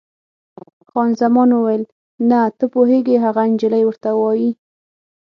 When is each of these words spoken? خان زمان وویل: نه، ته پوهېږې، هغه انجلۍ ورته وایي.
خان 0.89 1.09
زمان 1.21 1.49
وویل: 1.53 1.83
نه، 2.29 2.39
ته 2.57 2.65
پوهېږې، 2.73 3.15
هغه 3.25 3.41
انجلۍ 3.47 3.83
ورته 3.85 4.09
وایي. 4.21 4.51